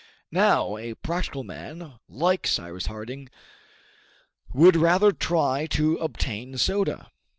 Now, 0.31 0.77
a 0.77 0.95
practical 0.95 1.43
man, 1.43 1.99
like 2.09 2.47
Cyrus 2.47 2.87
Harding, 2.87 3.29
would 4.51 4.75
rather 4.75 5.11
try 5.11 5.67
to 5.67 5.97
obtain 5.97 6.57
soda. 6.57 7.11